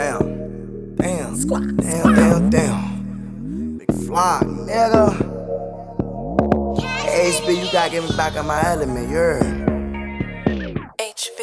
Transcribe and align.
Damn. 0.00 0.96
Damn, 0.96 1.36
squat. 1.36 1.76
Damn, 1.76 2.14
damn, 2.16 2.48
damn. 2.48 3.76
Big 3.76 3.92
fly, 4.08 4.40
nigga. 4.48 5.12
HB, 7.04 7.48
you 7.52 7.70
gotta 7.70 7.90
get 7.90 8.08
me 8.08 8.16
back 8.16 8.34
in 8.34 8.46
my 8.46 8.64
element, 8.64 9.10
you 9.10 9.16
heard? 9.16 9.44
HB. 10.96 11.40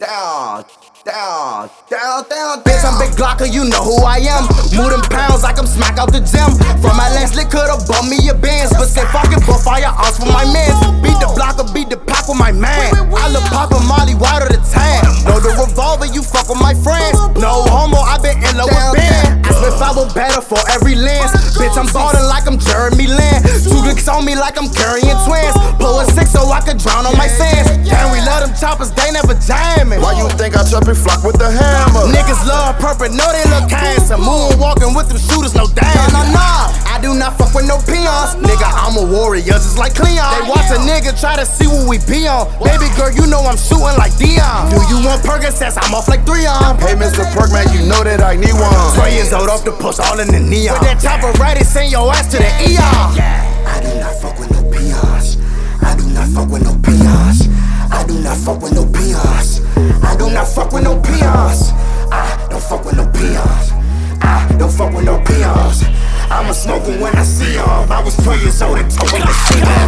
Down, 0.00 0.64
down, 1.04 1.70
down, 1.88 2.24
down, 2.28 2.62
Bitch, 2.66 2.82
I'm 2.82 2.98
Big 2.98 3.14
Glocker, 3.14 3.46
you 3.46 3.64
know 3.64 3.80
who 3.80 4.02
I 4.02 4.18
am. 4.26 4.42
Moving 4.74 5.06
pounds 5.08 5.44
like 5.44 5.60
I'm 5.60 5.70
smack 5.70 5.98
out 5.98 6.10
the 6.10 6.18
gym. 6.26 6.50
From 6.82 6.98
my 6.98 7.08
last 7.14 7.36
lick, 7.36 7.48
could've 7.48 7.86
bought 7.86 8.10
me 8.10 8.18
a 8.28 8.34
bands. 8.34 8.74
But 8.74 8.90
say 8.90 9.06
fucking 9.14 9.46
bull 9.46 9.62
firearms 9.62 10.18
for 10.18 10.26
my 10.26 10.42
mans. 10.50 10.82
Beat 10.98 11.14
the 11.22 11.30
blocker, 11.30 11.64
beat 11.72 11.90
the 11.90 11.96
pack 11.96 12.26
with 12.26 12.38
my 12.38 12.50
man. 12.50 12.90
I 13.14 13.30
look 13.30 13.46
poppin' 13.54 13.86
Molly 13.86 14.18
water 14.18 14.45
I'm 21.76 21.86
ballin' 21.92 22.24
like 22.24 22.48
I'm 22.48 22.58
Jeremy 22.58 23.06
Lin. 23.06 23.38
Two 23.60 23.84
dicks 23.84 24.08
on 24.08 24.24
me 24.24 24.34
like 24.34 24.56
I'm 24.56 24.72
carrying 24.72 25.16
twins. 25.28 25.52
Pull 25.76 26.00
a 26.00 26.04
six 26.16 26.32
so 26.32 26.48
I 26.48 26.64
could 26.64 26.80
drown 26.80 27.04
on 27.04 27.16
my 27.20 27.28
sins. 27.28 27.68
Damn, 27.84 28.08
we 28.12 28.20
love 28.24 28.48
them 28.48 28.56
choppers, 28.56 28.90
they 28.92 29.12
never 29.12 29.36
jamming. 29.36 30.00
Why 30.00 30.16
you 30.16 30.28
think 30.40 30.56
I 30.56 30.64
trap 30.64 30.88
and 30.88 30.96
flock 30.96 31.22
with 31.22 31.36
the 31.36 31.52
hammer? 31.52 32.08
Niggas 32.08 32.40
love 32.48 32.80
purple, 32.80 33.12
know 33.12 33.28
they 33.28 33.44
look 33.52 33.68
handsome. 33.68 34.24
Moonwalking 34.24 34.96
with 34.96 35.08
them 35.12 35.20
shooters, 35.20 35.54
no 35.54 35.68
damn. 35.68 35.92
Nah, 36.12 36.24
nah, 36.32 36.32
nah. 36.32 36.86
I 36.88 36.98
do 37.02 37.12
not 37.12 37.36
fuck 37.36 37.52
with 37.52 37.68
no 37.68 37.76
peons. 37.84 38.40
I'm 38.96 39.04
a 39.04 39.12
warrior, 39.12 39.44
just 39.44 39.76
like 39.76 39.94
Cleon. 39.94 40.16
They 40.16 40.48
watch 40.48 40.72
a 40.72 40.80
nigga 40.80 41.12
try 41.20 41.36
to 41.36 41.44
see 41.44 41.68
what 41.68 41.84
we 41.84 42.00
be 42.08 42.24
on. 42.24 42.48
Baby 42.64 42.88
girl, 42.96 43.12
you 43.12 43.28
know 43.28 43.44
I'm 43.44 43.60
shooting 43.60 43.92
like 44.00 44.16
Dion. 44.16 44.72
Do 44.72 44.80
you 44.88 45.04
want 45.04 45.20
Percocets? 45.20 45.76
I'm 45.76 45.92
off 45.92 46.08
like 46.08 46.24
three 46.24 46.48
on. 46.48 46.80
Hey, 46.80 46.96
Mr. 46.96 47.28
Perkman, 47.36 47.68
you 47.76 47.84
know 47.84 48.00
that 48.00 48.24
I 48.24 48.40
need 48.40 48.56
one. 48.56 48.72
12 48.96 49.12
years 49.12 49.32
old 49.36 49.50
off 49.52 49.68
the 49.68 49.72
post, 49.72 50.00
all 50.00 50.18
in 50.18 50.28
the 50.32 50.40
neon. 50.40 50.80
With 50.80 50.88
that 50.88 50.96
chopper 51.04 51.28
ready, 51.36 51.60
send 51.60 51.92
your 51.92 52.08
ass 52.08 52.32
to 52.32 52.40
the 52.40 52.48
ER. 52.48 53.20
I 53.68 53.84
do 53.84 53.92
not 54.00 54.16
fuck 54.16 54.40
with 54.40 54.48
no 54.56 54.64
peons. 54.72 55.36
I 55.84 55.92
do 55.92 56.08
not 56.16 56.28
fuck 56.32 56.48
with 56.48 56.64
no 56.64 56.72
peons. 56.80 57.52
I 57.92 58.00
do 58.08 58.16
not 58.24 58.38
fuck 58.40 58.64
with 58.64 58.72
no 58.72 58.88
peons. 58.88 59.60
I 59.76 60.16
do 60.16 60.32
not 60.32 60.48
fuck 60.48 60.72
with 60.72 60.84
no 60.88 60.96
peons. 61.04 61.68
I 62.08 62.48
don't 62.48 62.64
fuck 62.64 62.80
with 62.88 62.96
no 62.96 63.04
peons. 63.12 63.76
I 64.24 64.56
don't 64.56 64.72
fuck 64.72 64.96
with 64.96 65.04
no 65.04 65.20
peons. 65.20 65.84
when 69.12 69.22
you 69.22 69.32
see 69.32 69.60
that. 69.60 69.86